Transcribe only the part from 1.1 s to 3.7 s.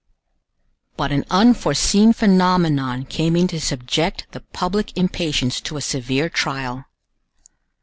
an unforeseen phenomenon came in to